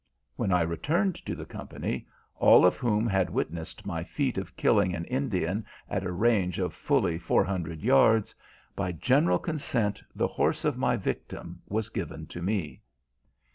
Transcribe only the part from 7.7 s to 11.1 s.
yards, by general consent the horse of my